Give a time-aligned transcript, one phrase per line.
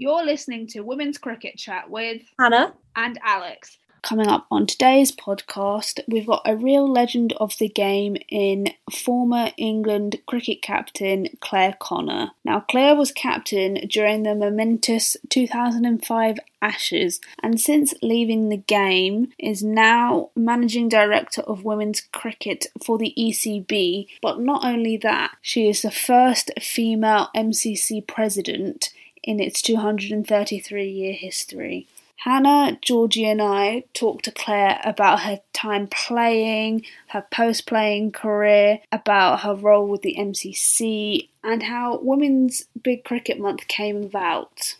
[0.00, 3.76] You're listening to Women's Cricket Chat with Hannah and Alex.
[4.02, 9.50] Coming up on today's podcast, we've got a real legend of the game in former
[9.58, 12.30] England cricket captain Clare Connor.
[12.46, 19.62] Now, Clare was captain during the momentous 2005 Ashes and since leaving the game is
[19.62, 24.06] now managing director of women's cricket for the ECB.
[24.22, 31.12] But not only that, she is the first female MCC president in its 233 year
[31.12, 31.86] history.
[32.24, 38.80] Hannah, Georgie, and I talked to Clare about her time playing, her post playing career,
[38.92, 44.76] about her role with the MCC, and how Women's Big Cricket Month came about.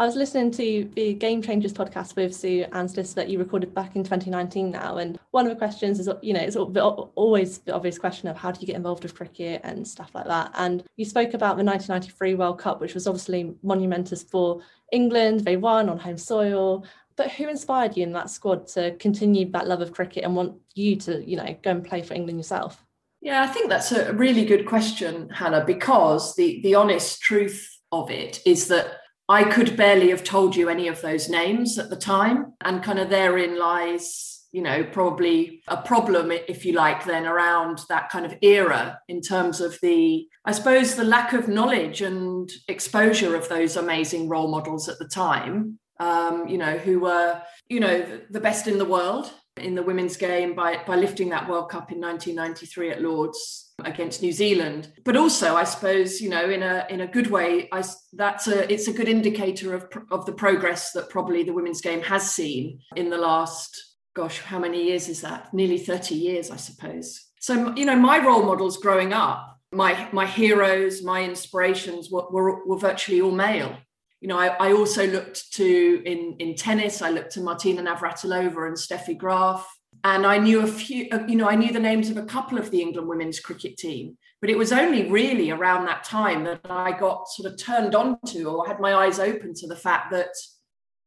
[0.00, 3.96] I was listening to the Game Changers podcast with Sue and that you recorded back
[3.96, 4.96] in 2019 now.
[4.96, 8.50] And one of the questions is, you know, it's always the obvious question of how
[8.50, 10.52] do you get involved with cricket and stuff like that.
[10.54, 15.40] And you spoke about the 1993 World Cup, which was obviously monumentous for England.
[15.40, 16.86] They won on home soil.
[17.16, 20.54] But who inspired you in that squad to continue that love of cricket and want
[20.74, 22.82] you to, you know, go and play for England yourself?
[23.20, 28.10] Yeah, I think that's a really good question, Hannah, because the the honest truth of
[28.10, 28.99] it is that
[29.30, 32.54] I could barely have told you any of those names at the time.
[32.62, 37.78] And kind of therein lies, you know, probably a problem, if you like, then around
[37.88, 42.50] that kind of era in terms of the, I suppose, the lack of knowledge and
[42.66, 47.78] exposure of those amazing role models at the time, um, you know, who were, you
[47.78, 51.70] know, the best in the world in the women's game by, by lifting that World
[51.70, 54.92] Cup in 1993 at Lords against New Zealand.
[55.04, 58.72] But also, I suppose, you know, in a in a good way, I, that's a
[58.72, 62.80] it's a good indicator of of the progress that probably the women's game has seen
[62.96, 65.52] in the last gosh, how many years is that?
[65.54, 67.26] Nearly 30 years, I suppose.
[67.40, 72.66] So, you know, my role models growing up, my my heroes, my inspirations were, were,
[72.66, 73.76] were virtually all male.
[74.20, 78.66] You know, I, I also looked to in in tennis, I looked to Martina Navratilova
[78.66, 79.66] and Steffi Graf
[80.04, 82.58] and I knew a few, uh, you know, I knew the names of a couple
[82.58, 84.16] of the England women's cricket team.
[84.40, 88.18] But it was only really around that time that I got sort of turned on
[88.28, 90.30] to or had my eyes open to the fact that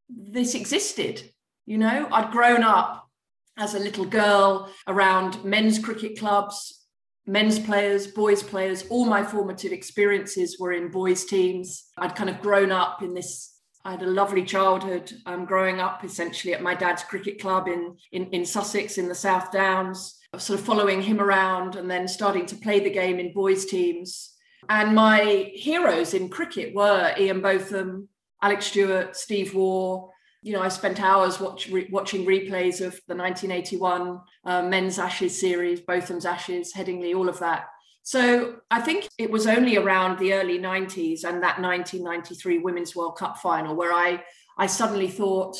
[0.09, 1.31] this existed.
[1.65, 3.09] You know, I'd grown up
[3.57, 6.85] as a little girl around men's cricket clubs,
[7.25, 8.85] men's players, boys players.
[8.89, 11.85] All my formative experiences were in boys' teams.
[11.97, 13.52] I'd kind of grown up in this
[13.85, 17.97] I had a lovely childhood um, growing up essentially at my dad's cricket club in,
[18.11, 22.45] in, in Sussex in the South Downs, sort of following him around and then starting
[22.45, 24.33] to play the game in boys' teams.
[24.69, 28.07] And my heroes in cricket were Ian Botham,
[28.41, 30.09] Alec Stewart, Steve Waugh.
[30.41, 35.39] You know, I spent hours watch, re, watching replays of the 1981 uh, men's Ashes
[35.39, 37.65] series, Botham's Ashes, Headingley, all of that.
[38.03, 43.17] So I think it was only around the early 90s and that 1993 Women's World
[43.17, 44.23] Cup final where I
[44.57, 45.57] I suddenly thought,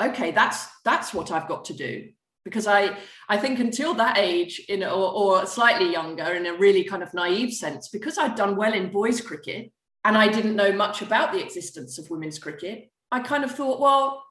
[0.00, 2.10] okay, that's that's what I've got to do.
[2.44, 2.96] Because I
[3.28, 7.12] I think until that age, in or, or slightly younger, in a really kind of
[7.12, 9.72] naive sense, because I'd done well in boys cricket
[10.04, 13.80] and I didn't know much about the existence of women's cricket, I kind of thought,
[13.80, 14.24] well,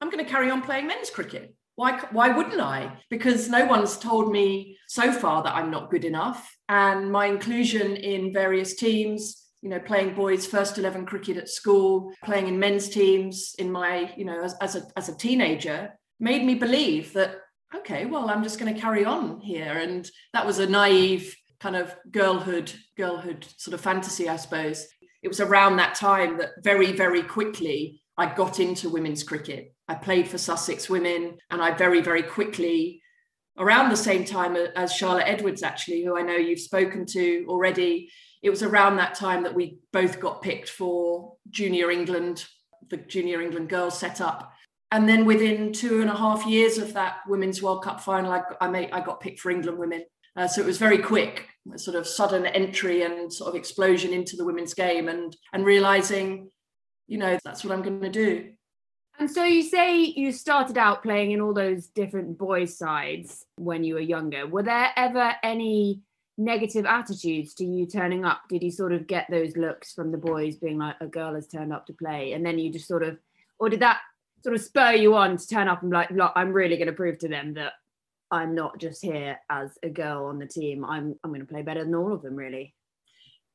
[0.00, 1.54] I'm going to carry on playing men's cricket.
[1.76, 2.98] Why, why wouldn't I?
[3.08, 6.54] Because no one's told me so far that I'm not good enough.
[6.68, 12.12] And my inclusion in various teams, you know, playing boys first 11 cricket at school,
[12.24, 16.44] playing in men's teams in my, you know, as, as, a, as a teenager, made
[16.44, 17.36] me believe that,
[17.74, 19.78] okay, well, I'm just going to carry on here.
[19.78, 24.86] And that was a naive kind of girlhood, girlhood sort of fantasy, I suppose.
[25.22, 29.71] It was around that time that very, very quickly I got into women's cricket.
[29.88, 33.02] I played for Sussex Women, and I very, very quickly,
[33.58, 38.10] around the same time as Charlotte Edwards, actually, who I know you've spoken to already,
[38.42, 42.46] it was around that time that we both got picked for Junior England,
[42.88, 44.52] the Junior England girls set up.
[44.90, 48.42] And then within two and a half years of that Women's World Cup final, I,
[48.60, 50.04] I, made, I got picked for England women.
[50.36, 54.36] Uh, so it was very quick, sort of sudden entry and sort of explosion into
[54.36, 56.50] the women's game, and and realizing
[57.12, 58.52] you know, that's what I'm going to do.
[59.22, 63.84] And so you say you started out playing in all those different boys' sides when
[63.84, 64.48] you were younger.
[64.48, 66.00] Were there ever any
[66.36, 68.40] negative attitudes to you turning up?
[68.48, 71.46] Did you sort of get those looks from the boys being like, a girl has
[71.46, 72.32] turned up to play?
[72.32, 73.16] And then you just sort of,
[73.60, 74.00] or did that
[74.42, 77.18] sort of spur you on to turn up and like, I'm really going to prove
[77.18, 77.74] to them that
[78.32, 80.84] I'm not just here as a girl on the team.
[80.84, 82.74] I'm I'm going to play better than all of them, really.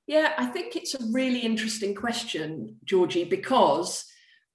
[0.06, 4.06] Yeah, I think it's a really interesting question, Georgie, because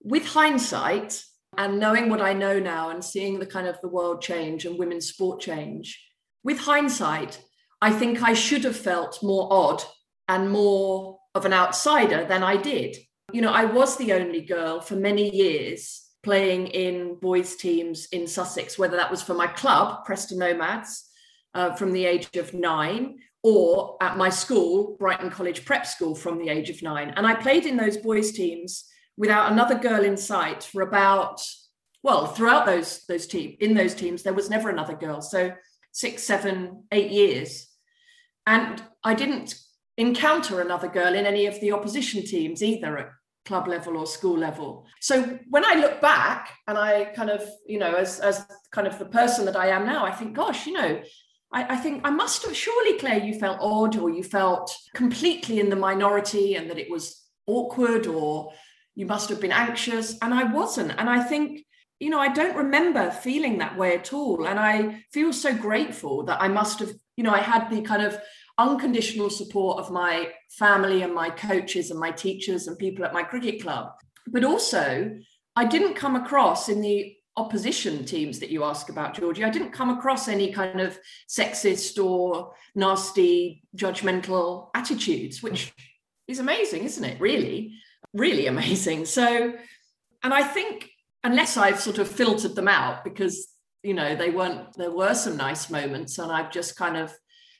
[0.02, 1.22] with hindsight
[1.56, 4.78] and knowing what I know now and seeing the kind of the world change and
[4.78, 6.02] women's sport change,
[6.44, 7.40] with hindsight,
[7.81, 9.82] I think I should have felt more odd
[10.28, 12.96] and more of an outsider than I did.
[13.32, 18.26] you know, I was the only girl for many years playing in boys' teams in
[18.26, 21.08] Sussex, whether that was for my club, Preston Nomads,
[21.55, 26.38] uh, from the age of nine, or at my school, Brighton College Prep School, from
[26.38, 27.12] the age of nine.
[27.16, 28.84] And I played in those boys' teams
[29.16, 31.40] without another girl in sight for about,
[32.02, 35.20] well, throughout those those teams, in those teams, there was never another girl.
[35.20, 35.52] So
[35.92, 37.68] six, seven, eight years.
[38.46, 39.54] And I didn't
[39.96, 43.10] encounter another girl in any of the opposition teams either at
[43.44, 44.86] club level or school level.
[45.00, 48.98] So when I look back and I kind of, you know, as, as kind of
[48.98, 51.02] the person that I am now, I think, gosh, you know,
[51.52, 55.60] I, I think I must have, surely, Clare, you felt odd or you felt completely
[55.60, 58.52] in the minority and that it was awkward or
[58.94, 60.16] you must have been anxious.
[60.20, 60.92] And I wasn't.
[60.98, 61.64] And I think,
[62.00, 64.46] you know, I don't remember feeling that way at all.
[64.46, 68.02] And I feel so grateful that I must have, you know, I had the kind
[68.02, 68.18] of
[68.58, 73.22] unconditional support of my family and my coaches and my teachers and people at my
[73.22, 73.92] cricket club.
[74.26, 75.16] But also,
[75.56, 79.72] I didn't come across in the opposition teams that you ask about, Georgie, I didn't
[79.72, 80.98] come across any kind of
[81.28, 85.72] sexist or nasty, judgmental attitudes, which
[86.28, 87.20] is amazing, isn't it?
[87.20, 87.72] Really,
[88.14, 89.04] really amazing.
[89.04, 89.54] So,
[90.22, 90.90] and I think
[91.24, 93.48] unless I've sort of filtered them out because
[93.82, 97.12] you know they weren't there were some nice moments and I've just kind of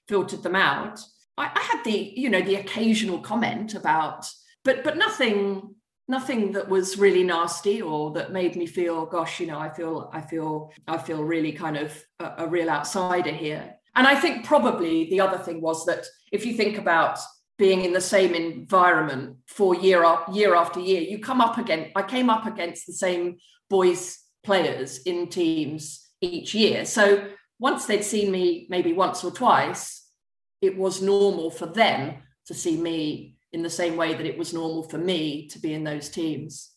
[0.08, 1.00] filtered them out.
[1.38, 4.28] I, I had the, you know, the occasional comment about,
[4.64, 5.75] but but nothing
[6.08, 10.10] nothing that was really nasty or that made me feel gosh you know i feel
[10.12, 14.44] i feel i feel really kind of a, a, real outsider here and i think
[14.44, 17.19] probably the other thing was that if you think about
[17.58, 22.02] being in the same environment for year year after year you come up again i
[22.02, 23.37] came up against the same
[23.69, 27.28] boys players in teams each year so
[27.62, 30.08] once they'd seen me maybe once or twice,
[30.60, 34.52] it was normal for them to see me in the same way that it was
[34.52, 36.72] normal for me to be in those teams.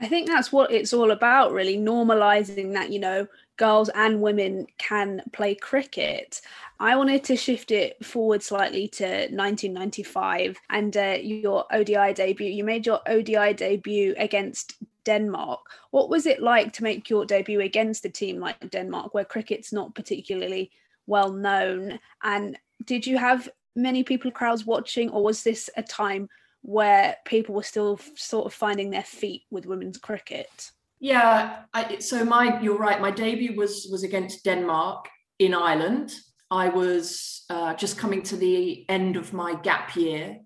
[0.00, 4.66] I think that's what it's all about, really, normalizing that, you know, girls and women
[4.78, 6.40] can play cricket.
[6.78, 12.48] I wanted to shift it forward slightly to 1995 and uh, your ODI debut.
[12.48, 14.74] You made your ODI debut against
[15.04, 15.60] Denmark.
[15.90, 19.72] What was it like to make your debut against a team like Denmark, where cricket's
[19.72, 20.70] not particularly
[21.06, 21.98] well known?
[22.22, 26.28] And did you have many people, crowds watching, or was this a time
[26.68, 30.70] where people were still sort of finding their feet with women's cricket?
[31.00, 33.00] Yeah, I, so my you're right.
[33.00, 36.12] My debut was was against Denmark in Ireland.
[36.50, 40.40] I was uh, just coming to the end of my gap year,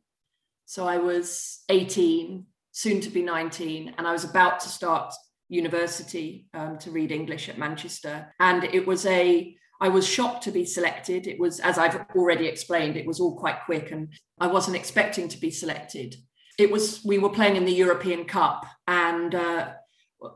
[0.65, 5.13] so I was 18 soon to be 19, and I was about to start
[5.49, 8.33] university um, to read English at Manchester.
[8.39, 11.27] And it was a, I was shocked to be selected.
[11.27, 14.09] It was, as I've already explained, it was all quite quick, and
[14.39, 16.15] I wasn't expecting to be selected.
[16.57, 19.73] It was, we were playing in the European Cup, and uh,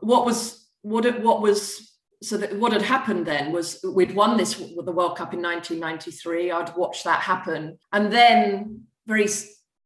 [0.01, 4.55] what was, what, what was so that what had happened then was we'd won this
[4.55, 6.51] the World Cup in 1993.
[6.51, 9.27] I'd watched that happen, and then very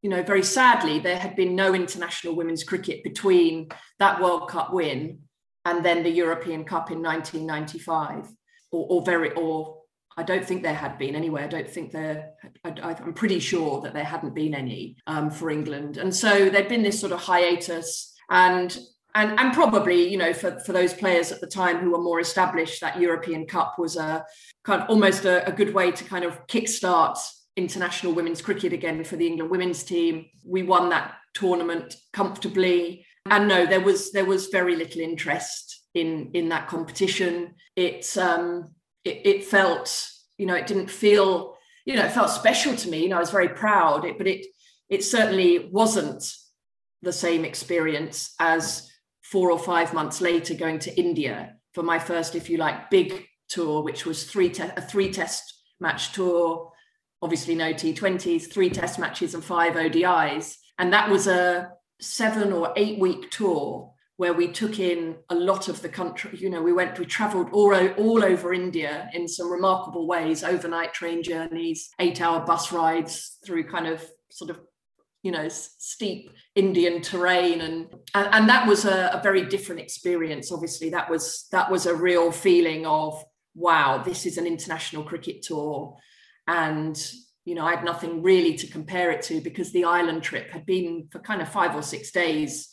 [0.01, 3.69] you know, very sadly, there had been no international women's cricket between
[3.99, 5.19] that World Cup win
[5.65, 8.27] and then the European Cup in 1995,
[8.71, 9.81] or, or very, or
[10.17, 11.43] I don't think there had been anyway.
[11.43, 12.31] I don't think there.
[12.63, 16.67] I, am pretty sure that there hadn't been any um, for England, and so there'd
[16.67, 18.77] been this sort of hiatus, and
[19.15, 22.19] and and probably you know for for those players at the time who were more
[22.19, 24.25] established, that European Cup was a
[24.63, 27.17] kind of almost a, a good way to kind of kickstart
[27.55, 30.25] international women's cricket again for the England women's team.
[30.45, 33.05] We won that tournament comfortably.
[33.29, 37.55] And no, there was there was very little interest in in that competition.
[37.75, 41.55] It um it, it felt, you know, it didn't feel,
[41.85, 43.03] you know, it felt special to me.
[43.03, 44.45] You know, I was very proud, it, but it
[44.89, 46.23] it certainly wasn't
[47.01, 48.91] the same experience as
[49.23, 53.25] four or five months later going to India for my first, if you like, big
[53.47, 55.43] tour, which was three te- a three test
[55.79, 56.71] match tour
[57.21, 60.55] obviously no T20s, three test matches and five ODIs.
[60.77, 63.90] And that was a seven or eight week tour
[64.21, 66.37] where we took in a lot of the country.
[66.37, 70.93] You know, we went, we traveled all, all over India in some remarkable ways, overnight
[70.93, 74.59] train journeys, eight hour bus rides through kind of sort of
[75.23, 80.51] you know steep indian terrain and and, and that was a, a, very different experience
[80.51, 83.23] obviously that was that was a real feeling of
[83.53, 85.95] wow this is an international cricket tour
[86.47, 87.11] and
[87.45, 90.65] you know i had nothing really to compare it to because the Ireland trip had
[90.65, 92.70] been for kind of five or six days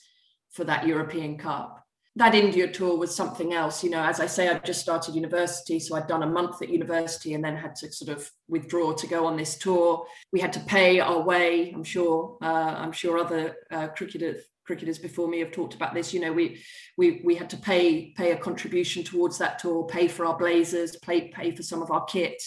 [0.53, 1.85] for that european cup
[2.17, 5.79] that india tour was something else you know as i say i'd just started university
[5.79, 9.07] so i'd done a month at university and then had to sort of withdraw to
[9.07, 13.19] go on this tour we had to pay our way i'm sure uh, i'm sure
[13.19, 16.13] other uh, cricketers cricketers before me have talked about this.
[16.13, 16.63] You know, we
[16.99, 20.95] we we had to pay pay a contribution towards that tour, pay for our blazers,
[20.97, 22.41] pay pay for some of our kit,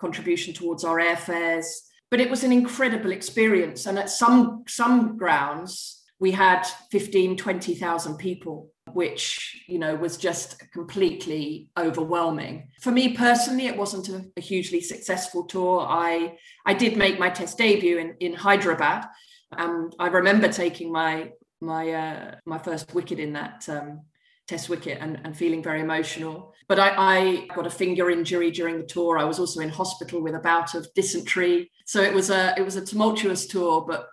[0.00, 1.66] contribution towards our airfares.
[2.10, 8.16] But it was an incredible experience, and at some some grounds we had 15 20,000
[8.16, 12.68] people which you know was just completely overwhelming.
[12.80, 15.84] For me personally it wasn't a, a, hugely successful tour.
[15.88, 19.04] I i did make my test debut in in hyderabad
[19.52, 21.30] and i remember taking my
[21.60, 24.02] my uh, my first wicket in that um,
[24.46, 26.54] test wicket and, and feeling very emotional.
[26.68, 29.18] But I, I got a finger injury during the tour.
[29.18, 31.70] I was also in hospital with a bout of dysentery.
[31.84, 34.08] So it was a it was a tumultuous tour but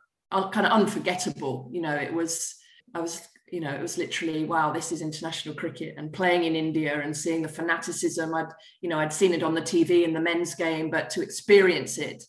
[0.51, 2.55] kind of unforgettable you know it was
[2.93, 6.55] i was you know, it was literally, wow, this is international cricket and playing in
[6.55, 8.33] India and seeing the fanaticism.
[8.33, 8.47] I'd,
[8.81, 11.99] you know, I'd seen it on the TV in the men's game, but to experience
[11.99, 12.23] it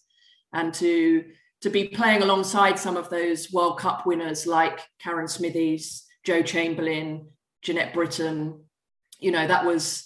[0.52, 1.24] and to
[1.62, 7.26] to be playing alongside some of those World Cup winners like Karen Smithies, Jo Chamberlain,
[7.62, 8.60] Janette Brittin,
[9.18, 10.04] you know, that was,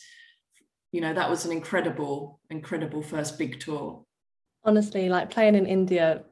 [0.92, 4.04] you know, that was an incredible, incredible first big tour.
[4.62, 6.22] Honestly, like playing in India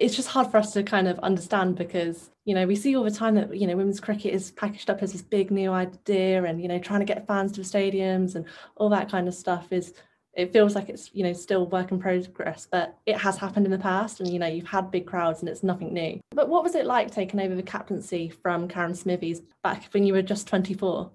[0.00, 3.04] it's just hard for us to kind of understand because you know we see all
[3.04, 6.44] the time that you know women's cricket is packaged up as this big new idea
[6.44, 8.44] and you know trying to get fans to the stadiums and
[8.76, 9.94] all that kind of stuff is
[10.34, 13.72] it feels like it's you know still work in progress but it has happened in
[13.72, 16.20] the past and you know you've had big crowds and it's nothing new.
[16.30, 20.12] But what was it like taking over the captaincy from karen smithies back when you
[20.12, 21.10] were just 24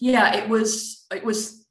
[0.00, 1.64] yeah it was it was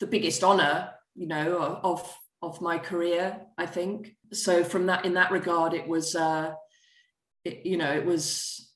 [0.00, 5.14] the biggest honor you know of of my career i think so from that in
[5.14, 6.52] that regard it was uh
[7.44, 8.70] it, you know it was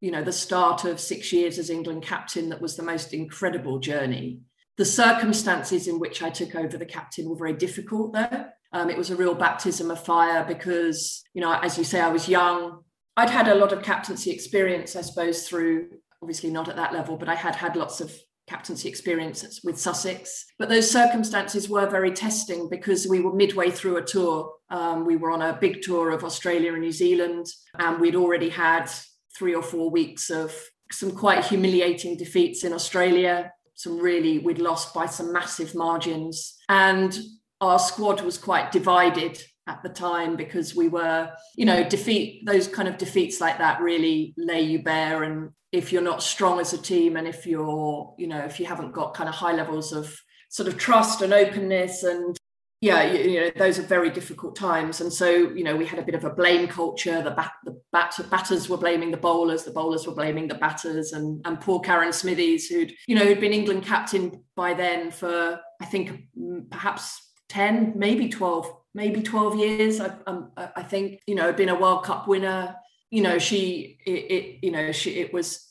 [0.00, 3.78] you know the start of six years as england captain that was the most incredible
[3.78, 4.40] journey.
[4.76, 8.46] The circumstances in which i took over the captain were very difficult though.
[8.72, 12.08] Um, it was a real baptism of fire because you know as you say i
[12.08, 12.80] was young.
[13.16, 17.16] I'd had a lot of captaincy experience i suppose through obviously not at that level
[17.16, 18.12] but i had had lots of
[18.46, 20.44] captaincy experience with Sussex.
[20.58, 24.52] But those circumstances were very testing because we were midway through a tour.
[24.70, 27.46] Um, we were on a big tour of Australia and New Zealand,
[27.78, 28.90] and we'd already had
[29.36, 30.54] three or four weeks of
[30.92, 33.52] some quite humiliating defeats in Australia.
[33.74, 36.56] Some really, we'd lost by some massive margins.
[36.68, 37.18] And
[37.60, 42.68] our squad was quite divided at the time because we were, you know, defeat those
[42.68, 46.72] kind of defeats like that really lay you bare and if you're not strong as
[46.72, 49.92] a team and if you're you know if you haven't got kind of high levels
[49.92, 50.16] of
[50.48, 52.36] sort of trust and openness and
[52.80, 55.00] yeah you, you know those are very difficult times.
[55.00, 57.20] And so you know we had a bit of a blame culture.
[57.22, 61.12] The bat the bat, batters were blaming the bowlers the bowlers were blaming the batters
[61.12, 65.60] and and poor Karen Smithies who'd you know who'd been England captain by then for
[65.82, 66.28] I think
[66.70, 71.80] perhaps 10 maybe 12 maybe 12 years I, um, I think you know been a
[71.80, 72.76] World Cup winner
[73.14, 75.70] you know she it, it you know she it was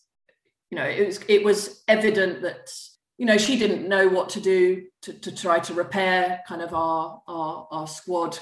[0.72, 2.72] you know it was it was evident that
[3.18, 6.74] you know she didn't know what to do to, to try to repair kind of
[6.74, 8.40] our, our our squad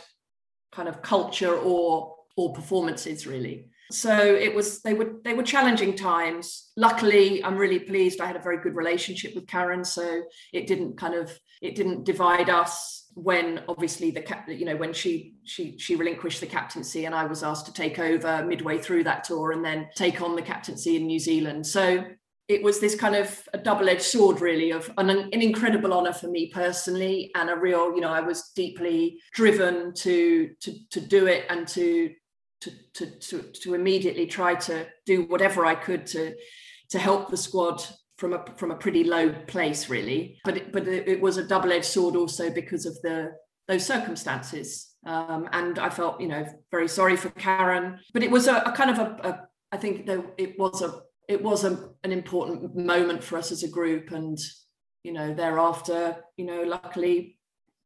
[0.72, 3.70] kind of culture or or performances really.
[3.92, 6.70] So it was they were they were challenging times.
[6.78, 10.96] Luckily i'm really pleased i had a very good relationship with karen so it didn't
[10.98, 11.28] kind of
[11.62, 16.40] it didn't divide us when obviously the cap you know when she she she relinquished
[16.40, 19.90] the captaincy and I was asked to take over midway through that tour and then
[19.96, 21.66] take on the captaincy in New Zealand.
[21.68, 22.06] So
[22.48, 26.28] it was this kind of a double-edged sword really of an, an incredible honor for
[26.28, 31.28] me personally and a real you know I was deeply driven to to to do
[31.28, 32.12] it and to
[32.62, 36.34] to to to, to immediately try to do whatever I could to
[36.92, 37.84] to help the squad
[38.22, 40.40] from a from a pretty low place really.
[40.46, 43.32] But it, but it, was a double-edged sword also because of the
[43.68, 44.96] those circumstances.
[45.08, 48.00] Um, and I felt you know very sorry for Karen.
[48.14, 51.02] But it was a, a kind of a, a I think there, it was a
[51.28, 54.12] it was a, an important moment for us as a group.
[54.12, 54.38] And
[55.04, 57.36] you know thereafter you know luckily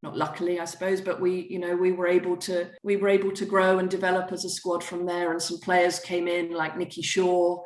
[0.04, 3.32] not luckily i suppose but we you know we were able to we were able
[3.32, 5.32] to grow and develop as a squad from there.
[5.32, 7.62] And some players came in like nicky shaw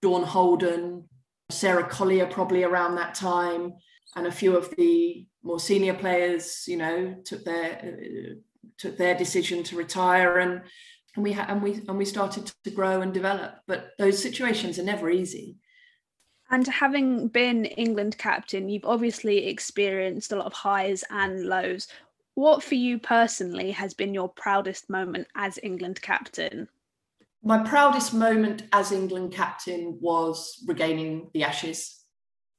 [0.00, 1.06] dawn holden
[1.50, 3.74] Sarah Collier probably around that time,
[4.16, 8.34] and a few of the more senior players, you know, took their uh,
[8.78, 10.62] took their decision to retire, and
[11.14, 13.56] and we ha- and we and we started to grow and develop.
[13.66, 15.56] But those situations are never easy.
[16.50, 21.88] And having been England captain, you've obviously experienced a lot of highs and lows.
[22.34, 26.68] What for you personally has been your proudest moment as England captain?
[27.44, 32.00] My proudest moment as England captain was regaining the Ashes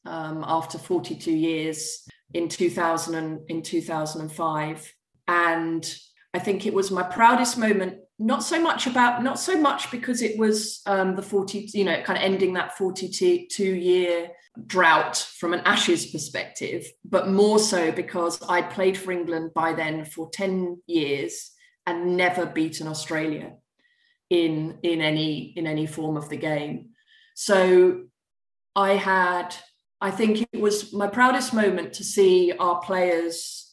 [0.05, 4.93] um, after 42 years in 2000 and, in 2005
[5.27, 5.95] and
[6.33, 10.21] I think it was my proudest moment not so much about not so much because
[10.21, 14.29] it was um, the 40 you know kind of ending that 42 year
[14.67, 20.05] drought from an ashes perspective but more so because i'd played for england by then
[20.05, 21.51] for 10 years
[21.85, 23.51] and never beaten australia
[24.43, 26.89] in in any in any form of the game
[27.35, 28.03] so
[28.75, 29.55] i had
[30.01, 33.65] i think it was my proudest moment to see our players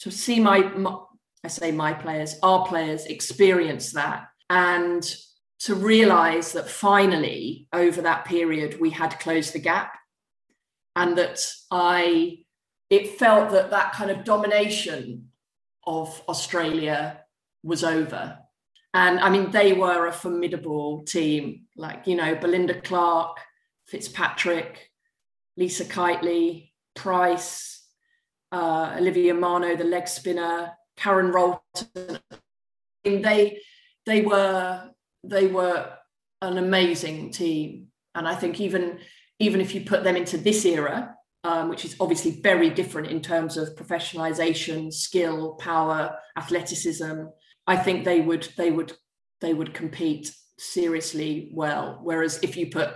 [0.00, 0.96] to see my, my
[1.44, 4.28] I say my players, our players experience that.
[4.50, 5.02] And
[5.60, 9.94] to realize that finally, over that period, we had closed the gap.
[10.96, 12.38] And that I,
[12.90, 15.28] it felt that that kind of domination
[15.86, 17.20] of Australia
[17.62, 18.38] was over.
[18.92, 23.38] And I mean, they were a formidable team, like, you know, Belinda Clark,
[23.86, 24.90] Fitzpatrick,
[25.56, 27.86] Lisa Keightley, Price,
[28.52, 32.18] uh, Olivia Magno, the leg spinner, Karen Rolton.
[33.04, 33.60] They
[34.06, 34.90] they were
[35.24, 35.92] they were
[36.42, 38.98] an amazing team, and I think even
[39.38, 43.22] even if you put them into this era, um, which is obviously very different in
[43.22, 47.24] terms of professionalization, skill, power, athleticism,
[47.70, 48.92] I think they would they would
[49.40, 52.00] they would compete seriously well.
[52.02, 52.90] Whereas if you put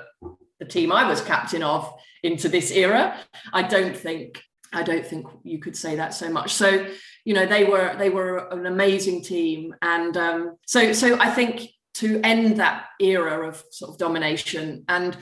[0.59, 1.89] the team I was captain of
[2.25, 3.17] into this era,
[3.53, 6.53] I don't think I don't think you could say that so much.
[6.55, 6.89] So
[7.25, 11.71] you know they were they were an amazing team, and um, so so I think
[12.01, 15.17] to end that era of sort of domination and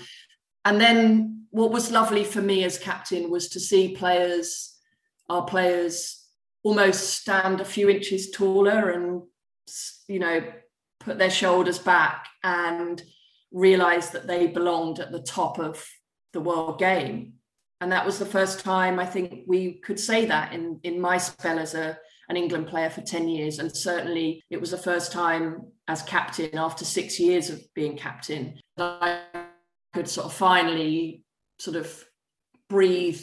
[0.65, 4.79] and then what was lovely for me as captain was to see players
[5.29, 6.27] our players
[6.63, 9.23] almost stand a few inches taller and
[10.09, 10.43] you know
[11.01, 13.03] put their shoulders back and
[13.51, 15.85] realize that they belonged at the top of
[16.33, 17.35] the world game.
[17.81, 21.19] And that was the first time I think we could say that in in my
[21.19, 23.59] spell as a an England player for 10 years.
[23.59, 28.59] And certainly it was the first time as captain after 6 years of being captain
[28.77, 29.45] that I
[29.93, 31.25] could sort of finally
[31.59, 32.05] sort of
[32.69, 33.23] breathe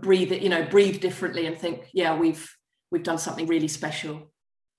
[0.00, 2.50] breathe it you know breathe differently and think yeah we've
[2.90, 4.31] we've done something really special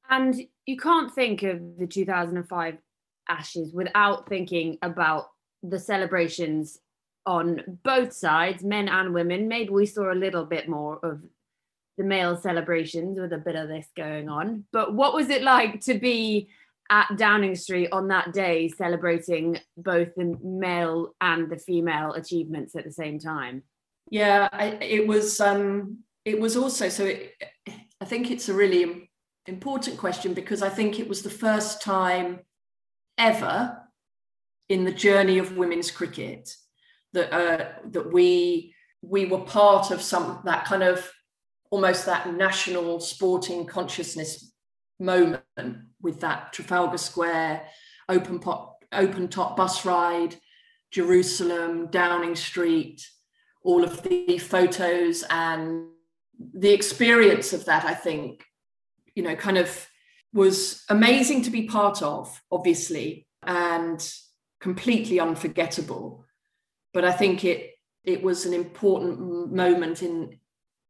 [0.09, 0.35] and
[0.65, 2.77] you can't think of the 2005
[3.29, 5.27] ashes without thinking about
[5.61, 6.79] the celebrations
[7.25, 9.47] on both sides, men and women.
[9.47, 11.21] Maybe we saw a little bit more of
[11.97, 14.65] the male celebrations with a bit of this going on.
[14.71, 16.49] But what was it like to be
[16.89, 22.83] at Downing Street on that day celebrating both the male and the female achievements at
[22.83, 23.63] the same time?
[24.09, 25.39] Yeah, I, it was.
[25.39, 27.05] Um, it was also so.
[27.05, 27.33] It,
[28.01, 29.09] I think it's a really
[29.47, 32.39] important question because I think it was the first time
[33.17, 33.77] ever
[34.69, 36.55] in the journey of women's cricket
[37.13, 41.11] that uh, that we we were part of some that kind of
[41.69, 44.53] almost that national sporting consciousness
[44.99, 45.41] moment
[46.01, 47.63] with that Trafalgar Square
[48.09, 50.35] open pot open top bus ride,
[50.91, 53.01] Jerusalem, Downing Street,
[53.63, 55.87] all of the photos and
[56.53, 58.43] the experience of that, I think,
[59.15, 59.87] you know, kind of
[60.33, 64.13] was amazing to be part of, obviously, and
[64.59, 66.23] completely unforgettable
[66.93, 67.71] but I think it
[68.05, 70.39] it was an important moment in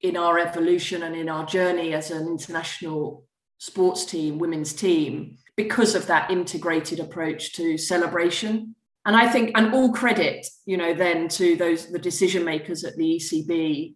[0.02, 3.26] in our evolution and in our journey as an international
[3.58, 8.76] sports team, women's team, because of that integrated approach to celebration.
[9.06, 12.98] And I think, and all credit, you know, then to those the decision makers at
[12.98, 13.96] the ECB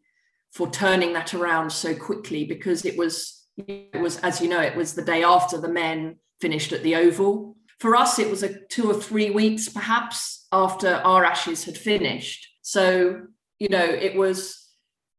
[0.54, 4.76] for turning that around so quickly, because it was it was, as you know, it
[4.76, 7.58] was the day after the men finished at the Oval.
[7.80, 12.48] For us, it was a two or three weeks, perhaps, after our Ashes had finished.
[12.62, 13.22] So,
[13.60, 14.68] you know, it was,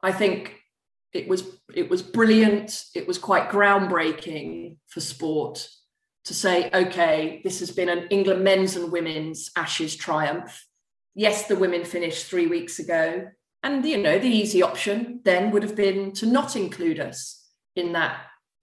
[0.03, 0.57] I think
[1.12, 2.85] it was it was brilliant.
[2.94, 5.68] It was quite groundbreaking for sport
[6.24, 10.66] to say, okay, this has been an England men's and women's Ashes triumph.
[11.14, 13.29] Yes, the women finished three weeks ago.
[13.62, 17.92] And you know, the easy option then would have been to not include us in
[17.92, 18.20] that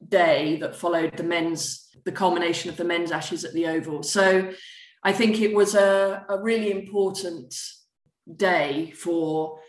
[0.07, 4.03] day that followed the men's the culmination of the men's ashes at the Oval.
[4.03, 4.51] So
[5.03, 7.55] I think it was a, a really important
[8.35, 9.59] day for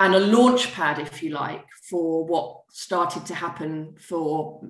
[0.00, 4.60] and a launch pad, if you like, for what started to happen for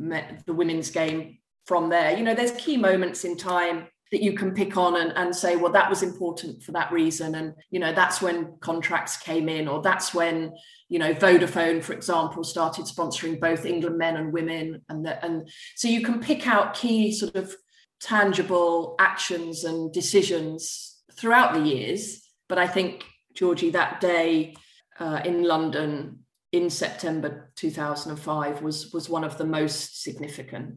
[0.47, 2.17] the women's game from there.
[2.17, 5.57] You know, there's key moments in time that you can pick on and, and say,
[5.57, 7.35] well, that was important for that reason.
[7.35, 10.55] And, you know, that's when contracts came in, or that's when,
[10.89, 14.83] you know, Vodafone, for example, started sponsoring both England men and women.
[14.89, 17.55] And, the, and so you can pick out key sort of
[18.01, 22.23] tangible actions and decisions throughout the years.
[22.49, 24.55] But I think, Georgie, that day
[24.99, 26.21] uh, in London
[26.53, 30.77] in September 2005 was was one of the most significant.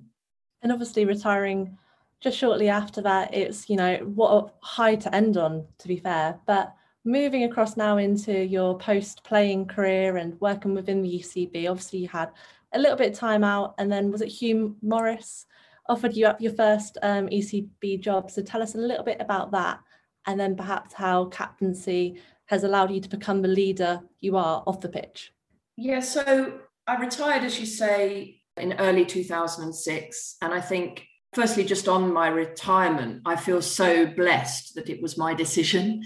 [0.61, 1.77] And obviously retiring
[2.21, 5.97] just shortly after that, it's, you know, what a high to end on, to be
[5.97, 6.39] fair.
[6.45, 11.99] But moving across now into your post playing career and working within the ECB, obviously
[11.99, 12.29] you had
[12.73, 13.73] a little bit of time out.
[13.79, 15.47] And then was it Hugh Morris
[15.89, 18.29] offered you up your first um, ECB job?
[18.29, 19.79] So tell us a little bit about that.
[20.27, 24.81] And then perhaps how captaincy has allowed you to become the leader you are off
[24.81, 25.33] the pitch.
[25.75, 30.35] Yeah, so I retired, as you say, in early 2006.
[30.41, 35.17] And I think firstly, just on my retirement, I feel so blessed that it was
[35.17, 36.03] my decision.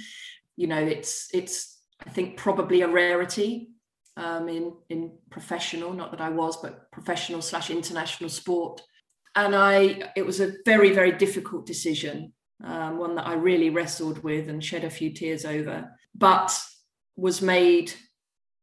[0.56, 3.70] You know, it's it's I think probably a rarity
[4.18, 8.82] um, in in professional, not that I was, but professional slash international sport.
[9.38, 12.34] And I, it was a very very difficult decision,
[12.64, 16.58] um, one that I really wrestled with and shed a few tears over, but
[17.18, 17.94] was made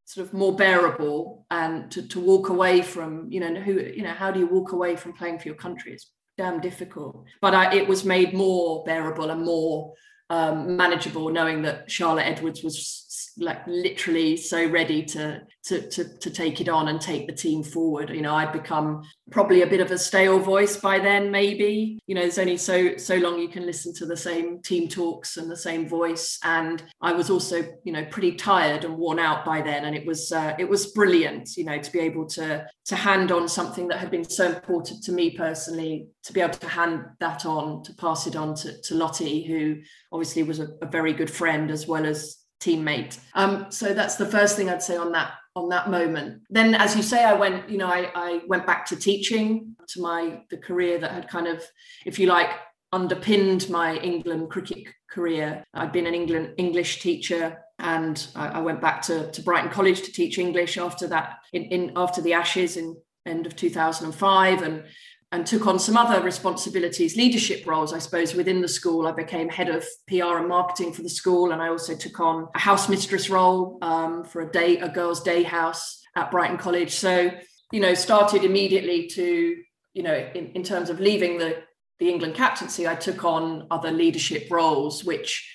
[0.04, 4.12] sort of more bearable and to, to walk away from you know who you know
[4.12, 7.24] how do you walk away from playing for your country it's damn difficult.
[7.40, 9.94] But I, it was made more bearable and more
[10.30, 13.04] um, manageable, knowing that Charlotte Edwards was
[13.38, 17.62] like literally so ready to, to to to take it on and take the team
[17.62, 18.10] forward.
[18.10, 21.98] You know, I'd become probably a bit of a stale voice by then, maybe.
[22.06, 25.36] You know, there's only so so long you can listen to the same team talks
[25.36, 26.38] and the same voice.
[26.44, 29.84] And I was also, you know, pretty tired and worn out by then.
[29.84, 33.30] And it was uh, it was brilliant, you know, to be able to to hand
[33.30, 37.04] on something that had been so important to me personally, to be able to hand
[37.20, 41.12] that on, to pass it on to, to Lottie, who obviously was a, a very
[41.12, 43.18] good friend as well as teammate.
[43.34, 46.42] Um, so that's the first thing I'd say on that on that moment.
[46.48, 50.00] Then, as you say, I went, you know, I, I went back to teaching to
[50.00, 51.62] my the career that had kind of,
[52.06, 52.50] if you like,
[52.92, 55.64] underpinned my England cricket career.
[55.74, 60.02] I'd been an England English teacher and I, I went back to, to Brighton College
[60.02, 62.96] to teach English after that in, in after the Ashes in
[63.26, 64.84] end of 2005 and
[65.32, 69.06] and took on some other responsibilities, leadership roles, I suppose, within the school.
[69.06, 72.48] I became head of PR and marketing for the school, and I also took on
[72.54, 76.92] a house mistress role um, for a day, a girls' day house at Brighton College.
[76.92, 77.30] So,
[77.72, 79.56] you know, started immediately to,
[79.94, 81.62] you know, in, in terms of leaving the
[81.98, 85.48] the England captaincy, I took on other leadership roles, which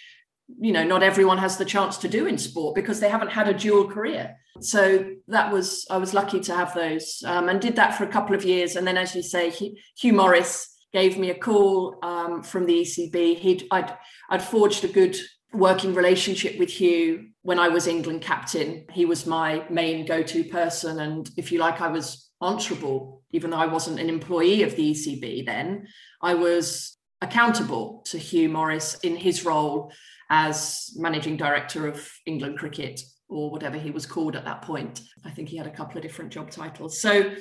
[0.60, 3.47] you know not everyone has the chance to do in sport because they haven't had
[3.47, 4.38] a dual career.
[4.62, 8.12] So that was i was lucky to have those um, and did that for a
[8.12, 8.75] couple of years.
[8.75, 13.38] And then as you say hugh morris gave me a call um, from the ecb
[13.38, 13.93] he'd I'd,
[14.29, 15.17] I'd forged a good
[15.53, 18.86] working relationship with hugh when i was england captain.
[18.91, 23.23] He was my main go-to person and if you like i was answerable.
[23.31, 25.88] Even though i wasn't an employee of the ecb then
[26.21, 29.91] i was accountable to hugh morris in his role
[30.29, 35.01] as managing director of England Cricket or whatever he was called at that point.
[35.25, 37.01] I think he had a couple of different job titles.
[37.01, 37.33] So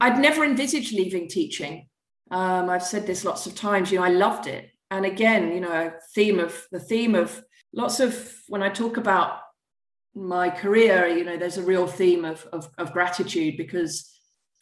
[0.00, 1.88] I'd never envisaged leaving teaching.
[2.30, 4.70] Um, I've said this lots of times, you know, I loved it.
[4.90, 9.38] And again, you know, theme of the theme of lots of when I talk about
[10.14, 14.12] my career, you know, there's a real theme of, of, of gratitude because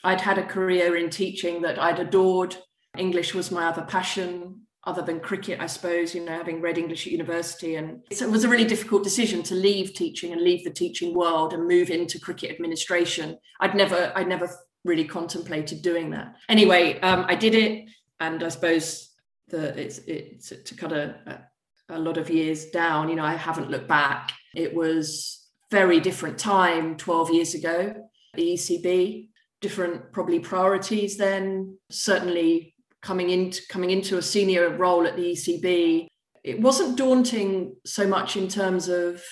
[0.02, 2.56] I'd had a career in teaching that I'd adored.
[2.96, 7.06] English was my other passion other than cricket, I suppose, you know, having read English
[7.06, 7.76] at university.
[7.76, 11.52] And it was a really difficult decision to leave teaching and leave the teaching world
[11.52, 13.38] and move into cricket administration.
[13.60, 14.50] I'd never, I'd never
[14.84, 16.34] really contemplated doing that.
[16.48, 17.88] Anyway, um, I did it.
[18.20, 19.10] And I suppose
[19.48, 21.42] the it's, it's to cut a,
[21.88, 24.32] a lot of years down, you know, I haven't looked back.
[24.54, 27.94] It was very different time 12 years ago,
[28.34, 29.28] the ECB,
[29.60, 32.73] different probably priorities then, certainly
[33.04, 36.08] coming into coming into a senior role at the ECB,
[36.42, 39.22] it wasn't daunting so much in terms of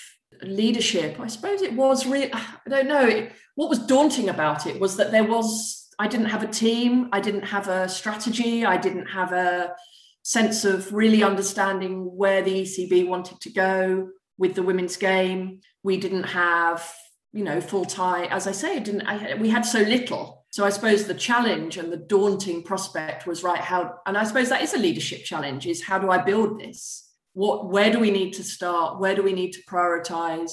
[0.42, 1.18] leadership.
[1.18, 3.28] I suppose it was really I don't know.
[3.54, 7.20] what was daunting about it was that there was I didn't have a team, I
[7.20, 9.74] didn't have a strategy, I didn't have a
[10.22, 14.08] sense of really understanding where the ECB wanted to go
[14.38, 15.61] with the women's game.
[15.82, 16.80] We didn't have,
[17.33, 18.29] you know, full time.
[18.31, 19.03] As I say, didn't.
[19.03, 23.42] I, we had so little so I suppose the challenge and the daunting prospect was
[23.42, 26.61] right how and I suppose that is a leadership challenge is how do I build
[26.61, 27.11] this?
[27.33, 29.01] What where do we need to start?
[29.01, 30.53] Where do we need to prioritize?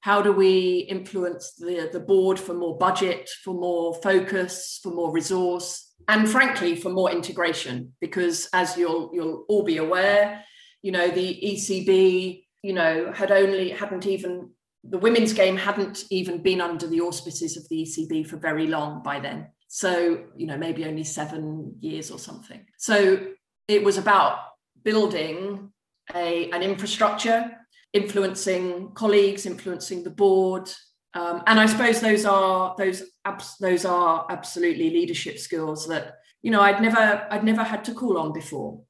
[0.00, 5.12] How do we influence the, the board for more budget, for more focus, for more
[5.12, 7.92] resource, and frankly for more integration?
[8.00, 10.42] Because as you'll you'll all be aware,
[10.80, 14.52] you know, the ECB, you know, had only hadn't even
[14.88, 19.02] the women's game hadn't even been under the auspices of the ECB for very long
[19.02, 19.48] by then.
[19.68, 22.64] So, you know, maybe only seven years or something.
[22.78, 23.28] So
[23.66, 24.38] it was about
[24.82, 25.72] building
[26.14, 27.50] a, an infrastructure,
[27.92, 30.70] influencing colleagues, influencing the board.
[31.14, 36.50] Um, and I suppose those are those abs- those are absolutely leadership skills that you
[36.50, 38.82] know, I'd never I'd never had to call on before.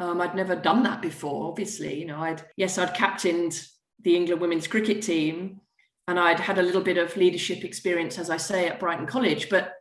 [0.00, 1.48] Um, I'd never done that before.
[1.48, 3.58] Obviously, you know, I'd yes, I'd captained
[4.02, 5.60] the England women's cricket team,
[6.08, 9.48] and I'd had a little bit of leadership experience, as I say, at Brighton College.
[9.48, 9.74] But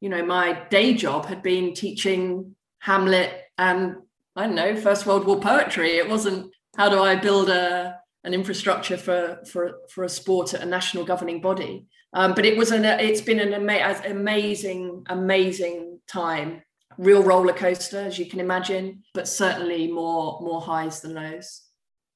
[0.00, 3.96] you know, my day job had been teaching Hamlet and
[4.36, 5.96] I don't know First World War poetry.
[5.96, 10.62] It wasn't how do I build a an infrastructure for for for a sport at
[10.62, 11.86] a national governing body.
[12.12, 16.62] Um, but it was an it's been an ama- amazing amazing time,
[16.98, 21.62] real roller coaster as you can imagine, but certainly more more highs than lows.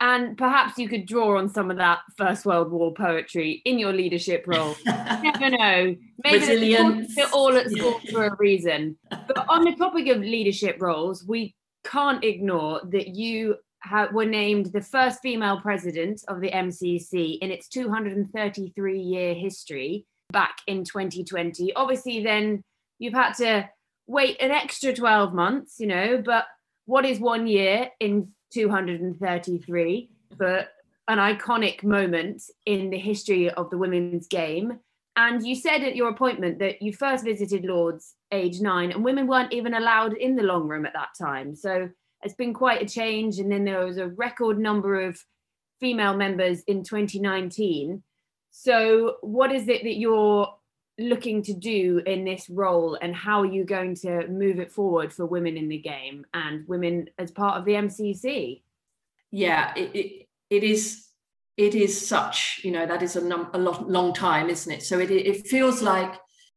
[0.00, 3.92] And perhaps you could draw on some of that First World War poetry in your
[3.92, 4.76] leadership role.
[4.86, 5.96] never know.
[6.22, 7.14] Maybe Resilience.
[7.16, 8.96] they're all at school for a reason.
[9.10, 14.66] But on the topic of leadership roles, we can't ignore that you ha- were named
[14.66, 21.74] the first female president of the MCC in its 233 year history back in 2020.
[21.74, 22.62] Obviously, then
[22.98, 23.68] you've had to
[24.06, 26.44] wait an extra 12 months, you know, but
[26.86, 30.64] what is one year in 233 for
[31.08, 34.78] an iconic moment in the history of the women's game?
[35.16, 39.26] And you said at your appointment that you first visited Lords age nine, and women
[39.26, 41.56] weren't even allowed in the long room at that time.
[41.56, 41.88] So
[42.22, 43.38] it's been quite a change.
[43.38, 45.20] And then there was a record number of
[45.80, 48.02] female members in 2019.
[48.50, 50.48] So, what is it that you're
[50.98, 55.12] looking to do in this role, and how are you going to move it forward
[55.12, 58.62] for women in the game and women as part of the MCC?
[59.30, 61.08] Yeah, it, it, it is
[61.58, 64.82] it is such you know that is a, num- a lot, long time isn't it
[64.82, 66.14] so it, it feels like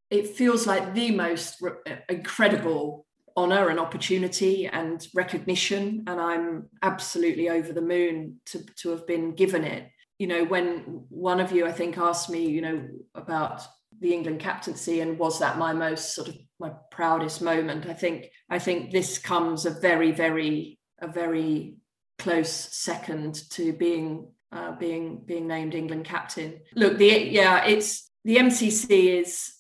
[0.10, 6.70] it feels like the most re- uh, incredible honor and opportunity and recognition and i'm
[6.84, 11.52] absolutely over the moon to, to have been given it you know when one of
[11.52, 13.64] you i think asked me you know about
[14.02, 18.26] the england captaincy and was that my most sort of my proudest moment i think
[18.50, 21.76] i think this comes a very very a very
[22.22, 26.60] close second to being uh, being being named England captain.
[26.76, 29.54] Look, the yeah, it's the MCC is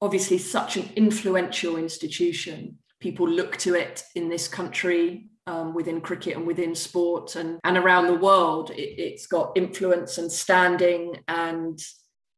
[0.00, 2.78] obviously such an influential institution.
[3.00, 5.26] People look to it in this country.
[5.46, 10.18] Um, within cricket and within sport and, and around the world, it, has got influence
[10.18, 11.80] and standing and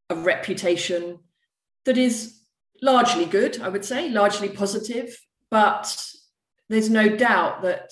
[0.09, 1.19] a reputation
[1.85, 2.41] that is
[2.81, 5.17] largely good, I would say, largely positive.
[5.51, 6.05] But
[6.69, 7.91] there's no doubt that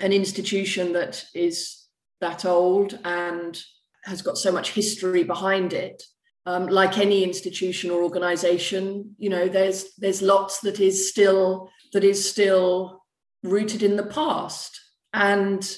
[0.00, 1.84] an institution that is
[2.20, 3.60] that old and
[4.04, 6.02] has got so much history behind it.
[6.46, 12.04] Um, like any institution or organization, you know, there's there's lots that is still that
[12.04, 13.02] is still
[13.42, 14.80] rooted in the past.
[15.12, 15.68] And,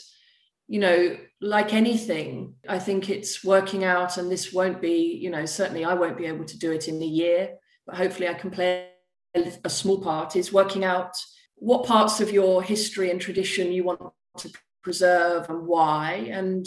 [0.69, 5.47] you know, like anything, I think it's working out, and this won't be, you know,
[5.47, 7.51] certainly I won't be able to do it in a year,
[7.87, 8.89] but hopefully I can play
[9.35, 11.13] a small part, is working out
[11.57, 14.01] what parts of your history and tradition you want
[14.39, 14.51] to
[14.83, 16.67] preserve and why and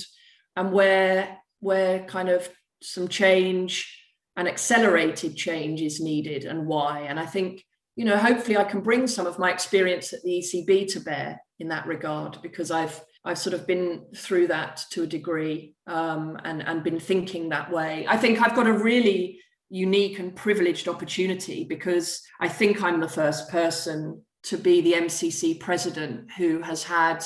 [0.56, 2.48] and where where kind of
[2.82, 4.00] some change
[4.36, 7.02] and accelerated change is needed and why.
[7.02, 10.40] And i think you know hopefully i can bring some of my experience at the
[10.40, 15.04] ecb to bear in that regard because i've i've sort of been through that to
[15.04, 19.40] a degree um, and and been thinking that way i think i've got a really
[19.70, 25.60] unique and privileged opportunity because i think i'm the first person to be the mcc
[25.60, 27.24] president who has had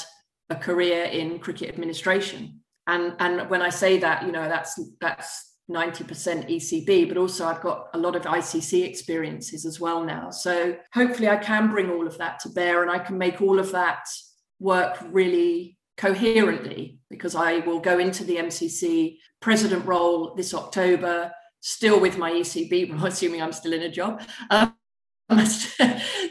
[0.50, 2.62] a career in cricket administration.
[2.88, 7.62] And, and when I say that, you know, that's that's 90% ECB, but also I've
[7.62, 10.30] got a lot of ICC experiences as well now.
[10.32, 13.60] So hopefully I can bring all of that to bear and I can make all
[13.60, 14.06] of that
[14.60, 22.00] work really coherently because I will go into the MCC president role this October, still
[22.00, 24.22] with my ECB, assuming I'm still in a job.
[24.50, 24.74] Um,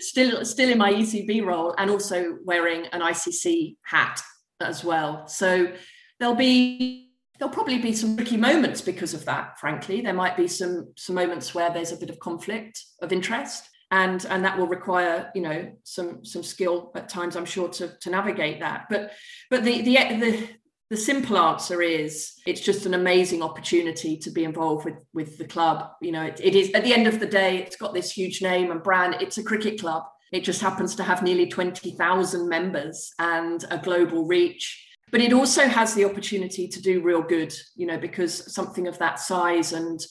[0.00, 4.22] still still in my ECB role and also wearing an ICC hat
[4.60, 5.26] as well.
[5.28, 5.72] So
[6.18, 9.58] there'll be there'll probably be some tricky moments because of that.
[9.58, 13.68] Frankly, there might be some some moments where there's a bit of conflict of interest,
[13.90, 17.36] and and that will require you know some some skill at times.
[17.36, 18.86] I'm sure to to navigate that.
[18.90, 19.12] But
[19.50, 20.48] but the the the
[20.90, 25.44] the simple answer is it's just an amazing opportunity to be involved with with the
[25.44, 28.12] club you know it, it is at the end of the day it's got this
[28.12, 32.48] huge name and brand it's a cricket club it just happens to have nearly 20,000
[32.48, 37.52] members and a global reach but it also has the opportunity to do real good
[37.74, 40.06] you know because something of that size and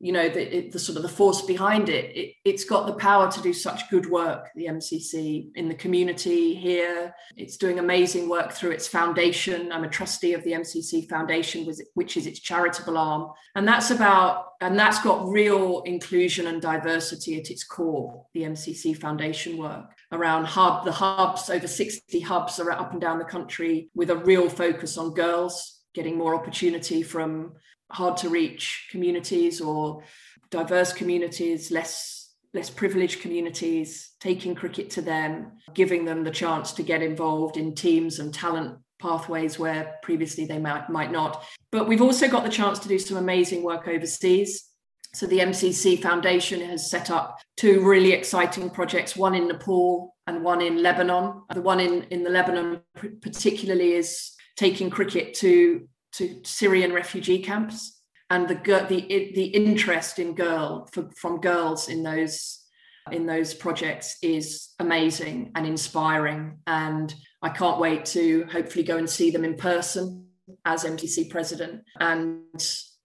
[0.00, 2.16] you know the, the sort of the force behind it.
[2.16, 6.54] it it's got the power to do such good work the mcc in the community
[6.54, 11.66] here it's doing amazing work through its foundation i'm a trustee of the mcc foundation
[11.94, 17.38] which is its charitable arm and that's about and that's got real inclusion and diversity
[17.38, 22.70] at its core the mcc foundation work around hub the hubs over 60 hubs are
[22.70, 27.52] up and down the country with a real focus on girls getting more opportunity from
[27.90, 30.02] hard to reach communities or
[30.50, 36.84] diverse communities, less less privileged communities, taking cricket to them, giving them the chance to
[36.84, 41.44] get involved in teams and talent pathways where previously they might, might not.
[41.72, 44.70] But we've also got the chance to do some amazing work overseas.
[45.14, 50.42] So the MCC Foundation has set up two really exciting projects, one in Nepal and
[50.42, 51.42] one in Lebanon.
[51.52, 52.80] The one in, in the Lebanon
[53.20, 58.00] particularly is taking cricket to to Syrian refugee camps.
[58.30, 62.64] And the the the interest in girl for, from girls in those
[63.12, 66.58] in those projects is amazing and inspiring.
[66.66, 70.26] And I can't wait to hopefully go and see them in person
[70.64, 72.42] as MCC president and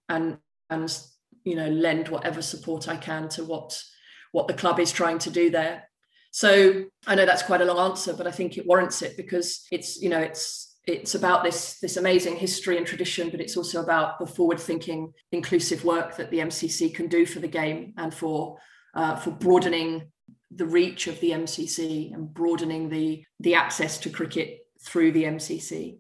[0.08, 0.38] and
[0.70, 1.00] and
[1.44, 3.82] you know lend whatever support I can to what
[4.32, 5.90] what the club is trying to do there.
[6.32, 9.66] So I know that's quite a long answer but I think it warrants it because
[9.72, 13.82] it's you know it's it's about this this amazing history and tradition, but it's also
[13.82, 18.58] about the forward-thinking, inclusive work that the MCC can do for the game and for
[18.96, 20.12] uh, for broadening
[20.52, 26.00] the reach of the MCC and broadening the the access to cricket through the MCC.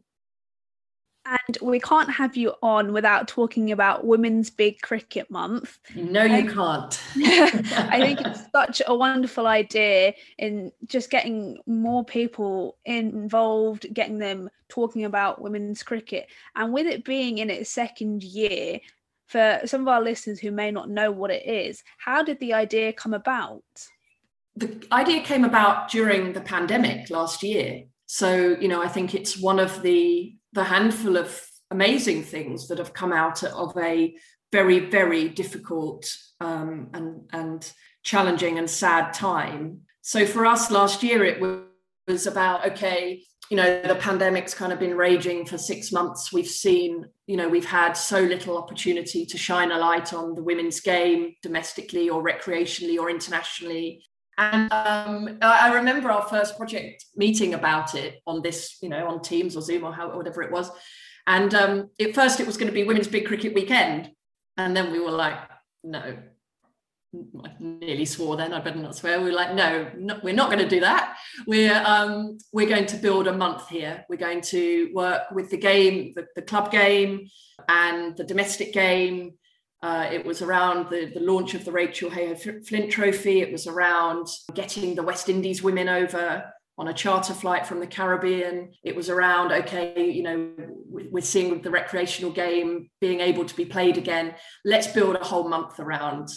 [1.29, 5.77] And we can't have you on without talking about Women's Big Cricket Month.
[5.93, 7.01] No, you um, can't.
[7.77, 14.49] I think it's such a wonderful idea in just getting more people involved, getting them
[14.69, 16.27] talking about women's cricket.
[16.55, 18.79] And with it being in its second year,
[19.27, 22.53] for some of our listeners who may not know what it is, how did the
[22.53, 23.63] idea come about?
[24.55, 27.83] The idea came about during the pandemic last year.
[28.07, 32.77] So, you know, I think it's one of the the handful of amazing things that
[32.77, 34.15] have come out of a
[34.51, 37.71] very, very difficult um, and, and
[38.03, 39.81] challenging and sad time.
[40.01, 41.39] So for us last year, it
[42.07, 46.31] was about, okay, you know, the pandemic's kind of been raging for six months.
[46.31, 50.43] We've seen, you know, we've had so little opportunity to shine a light on the
[50.43, 54.03] women's game domestically or recreationally or internationally.
[54.39, 59.21] And um, I remember our first project meeting about it on this, you know, on
[59.21, 60.71] Teams or Zoom or how, whatever it was.
[61.28, 64.12] And um, at first, it was going to be Women's Big Cricket Weekend,
[64.56, 65.38] and then we were like,
[65.84, 66.17] no.
[67.43, 68.54] I nearly swore then.
[68.54, 69.19] I better not swear.
[69.19, 71.17] We were like, no, no we're not going to do that.
[71.47, 74.06] We're um, we're going to build a month here.
[74.08, 77.28] We're going to work with the game, the, the club game,
[77.67, 79.34] and the domestic game,
[79.81, 83.41] uh, it was around the, the launch of the Rachel Heyhoe Flint Trophy.
[83.41, 87.87] It was around getting the West Indies women over on a charter flight from the
[87.87, 88.71] Caribbean.
[88.83, 90.49] It was around, okay, you know,
[90.89, 94.35] we're seeing the recreational game being able to be played again.
[94.63, 96.29] Let's build a whole month around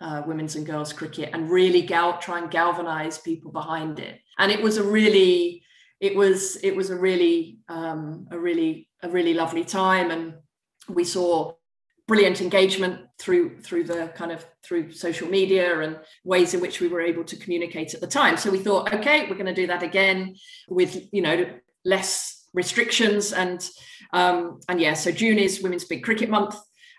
[0.00, 4.20] uh, women's and girls cricket and really gal- try and galvanize people behind it.
[4.38, 5.62] And it was a really,
[6.00, 10.10] it was, it was a really, um, a really, a really lovely time.
[10.10, 10.34] And
[10.88, 11.52] we saw
[12.10, 16.88] brilliant engagement through through the kind of through social media and ways in which we
[16.88, 18.36] were able to communicate at the time.
[18.36, 20.34] So we thought okay we're going to do that again
[20.68, 21.46] with you know
[21.84, 23.64] less restrictions and
[24.12, 26.56] um, and yeah so june is women's big cricket month.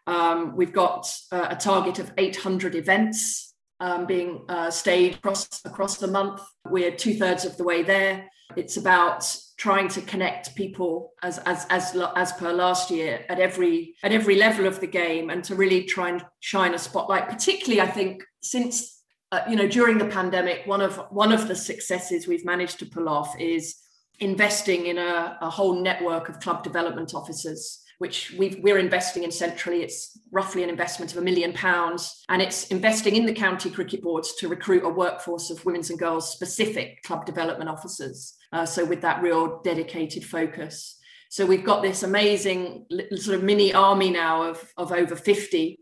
[0.08, 3.51] Um, we've got uh, a target of 800 events
[3.82, 6.42] um, being uh, staged across across the month.
[6.70, 8.30] We're two-thirds of the way there.
[8.56, 9.26] It's about
[9.58, 14.36] trying to connect people as as as as per last year at every at every
[14.36, 18.24] level of the game and to really try and shine a spotlight particularly i think
[18.42, 22.80] since uh, you know during the pandemic one of one of the successes we've managed
[22.80, 23.76] to pull off is
[24.20, 29.30] investing in a, a whole network of club development officers which we are investing in
[29.30, 29.84] centrally.
[29.84, 34.02] It's roughly an investment of a million pounds, and it's investing in the county cricket
[34.02, 38.34] boards to recruit a workforce of women's and girls specific club development officers.
[38.52, 40.98] Uh, so with that real dedicated focus.
[41.30, 42.88] So we've got this amazing
[43.18, 45.80] sort of mini army now of, of over 50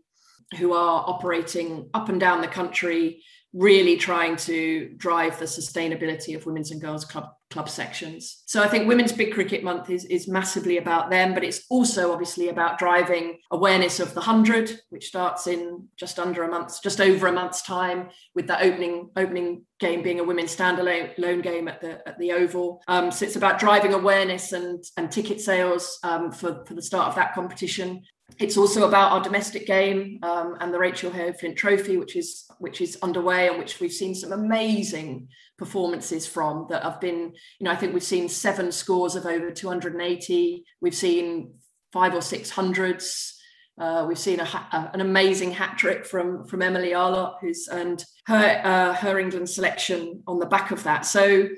[0.58, 6.44] who are operating up and down the country, really trying to drive the sustainability of
[6.44, 8.42] women's and girls club club sections.
[8.46, 12.12] So I think Women's Big Cricket Month is, is massively about them, but it's also
[12.12, 17.00] obviously about driving awareness of the 100, which starts in just under a month, just
[17.00, 21.80] over a month's time, with that opening opening game being a women's standalone game at
[21.80, 22.82] the at the Oval.
[22.86, 27.08] Um, so it's about driving awareness and and ticket sales um, for, for the start
[27.08, 28.02] of that competition.
[28.38, 32.46] It's also about our domestic game um, and the Rachel Heyhoe Flint Trophy, which is
[32.58, 35.28] which is underway and which we've seen some amazing
[35.58, 39.50] performances from that have been, you know, I think we've seen seven scores of over
[39.50, 40.64] 280.
[40.80, 41.54] We've seen
[41.92, 43.36] five or six hundreds.
[43.78, 48.04] Uh, we've seen a, a, an amazing hat trick from from Emily Arlott, who's earned
[48.26, 51.06] her uh, her England selection on the back of that.
[51.06, 51.48] So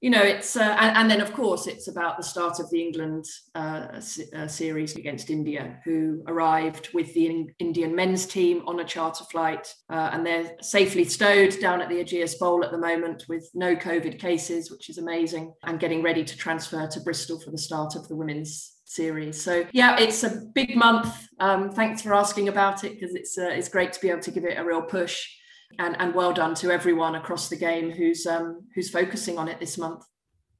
[0.00, 2.80] you know, it's uh, and, and, then of course it's about the start of the
[2.80, 3.24] England
[3.56, 4.00] uh,
[4.36, 9.24] uh, series against India, who arrived with the in- Indian men's team on a charter
[9.24, 13.50] flight, uh, and they're safely stowed down at the Ageas Bowl at the moment with
[13.54, 17.58] no COVID cases, which is amazing, and getting ready to transfer to Bristol for the
[17.58, 19.42] start of the women's series.
[19.42, 21.12] So yeah, it's a big month.
[21.40, 24.30] Um, thanks for asking about it because it's uh, it's great to be able to
[24.30, 25.28] give it a real push
[25.78, 29.60] and, and well done to everyone across the game who's um, who's focusing on it
[29.60, 30.04] this month.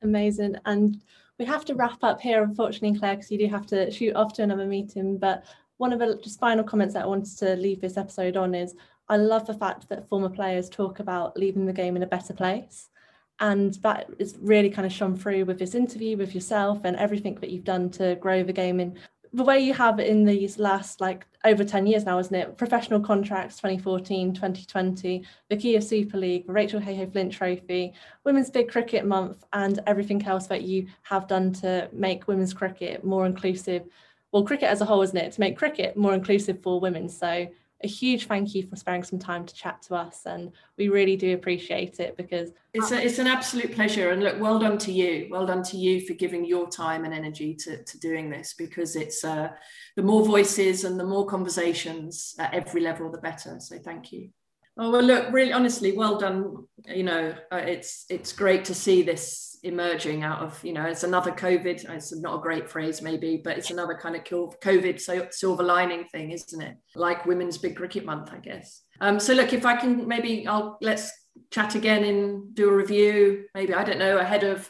[0.02, 0.56] Amazing.
[0.64, 1.00] And
[1.38, 4.32] we have to wrap up here, unfortunately, Clare, because you do have to shoot off
[4.34, 5.18] to another meeting.
[5.18, 5.44] But
[5.78, 8.74] one of the just final comments that I wanted to leave this episode on is
[9.08, 12.34] I love the fact that former players talk about leaving the game in a better
[12.34, 12.88] place.
[13.40, 17.36] And that is really kind of shone through with this interview with yourself and everything
[17.36, 18.98] that you've done to grow the game in
[19.32, 22.56] the way you have in these last like over 10 years now isn't it?
[22.56, 27.92] Professional contracts 2014 2020 the Kia Super League rachel Heyhoe Flint Trophy
[28.24, 33.04] Women's Big Cricket Month and everything else that you have done to make women's cricket
[33.04, 33.84] more inclusive.
[34.32, 35.32] Well cricket as a whole isn't it?
[35.32, 37.08] To make cricket more inclusive for women.
[37.08, 37.46] So
[37.82, 41.16] a huge thank you for sparing some time to chat to us and we really
[41.16, 44.92] do appreciate it because it's a, it's an absolute pleasure and look well done to
[44.92, 45.28] you.
[45.30, 48.96] Well done to you for giving your time and energy to, to doing this because
[48.96, 49.50] it's uh,
[49.96, 54.30] the more voices and the more conversations at every level the better so thank you.
[54.76, 59.02] Oh well look really honestly well done you know uh, it's it's great to see
[59.02, 63.40] this emerging out of you know it's another covid it's not a great phrase maybe
[63.42, 66.76] but it's another kind of covid so silver lining thing isn't it?
[66.94, 68.82] Like women's big cricket month i guess.
[69.00, 71.10] Um so look if i can maybe i'll let's
[71.50, 74.68] chat again and do a review maybe i don't know ahead of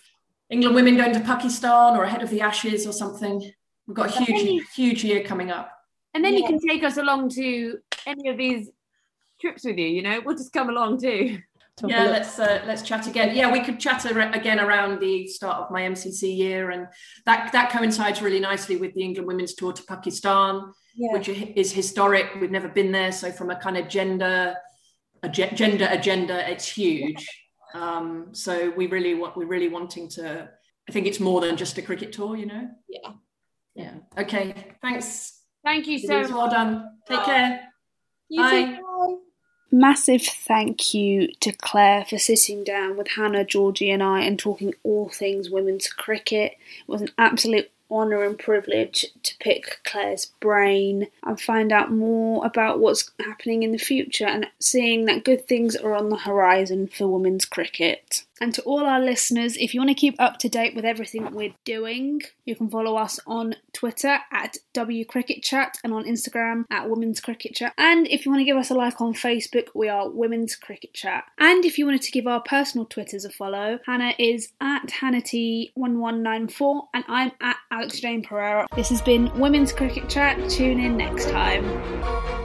[0.51, 3.51] england women going to pakistan or ahead of the ashes or something.
[3.87, 5.73] We've got a huge huge year coming up.
[6.13, 6.41] And then yeah.
[6.41, 8.71] you can take us along to any of these
[9.41, 10.21] trips with you you know?
[10.25, 11.39] We'll just come along too
[11.87, 13.35] yeah let's uh, let's chat again.
[13.35, 16.87] Yeah we could chat ar- again around the start of my mcc year and
[17.27, 21.13] that that coincides really nicely with the england women's tour to pakistan yeah.
[21.13, 22.27] which is historic.
[22.41, 24.57] We've never been there so from a kind of gender
[25.23, 27.27] a gender agenda it's huge.
[27.75, 30.49] Um, so we really want we're really wanting to
[30.89, 32.69] i think it's more than just a cricket tour you know?
[32.89, 33.13] Yeah.
[33.79, 33.95] Yeah.
[34.19, 34.55] Okay.
[34.83, 35.41] Thanks.
[35.65, 36.99] Thank you so much well done.
[37.09, 37.61] Take care.
[38.29, 38.65] You Bye.
[38.65, 39.21] Too.
[39.71, 44.73] Massive thank you to Clare for sitting down with Hannah, Georgie, and I and talking
[44.83, 46.53] all things women's cricket.
[46.53, 52.47] It was an absolute honour and privilege to pick Clare's brain and find out more
[52.47, 56.87] about what's happening in the future and seeing that good things are on the horizon
[56.89, 58.25] for women's cricket.
[58.41, 61.33] And to all our listeners, if you want to keep up to date with everything
[61.33, 66.65] we're doing, you can follow us on Twitter at W Cricket Chat and on Instagram
[66.71, 67.75] at Women's Cricket Chat.
[67.79, 70.95] And if you want to give us a like on Facebook, we are Women's Cricket
[70.95, 71.25] Chat.
[71.39, 76.87] And if you wanted to give our personal Twitters a follow, Hannah is at Hannity1194
[76.95, 78.67] and I'm at Alex Jane Pereira.
[78.75, 80.51] This has been Women's Cricket Chat.
[80.51, 82.38] Tune in next time.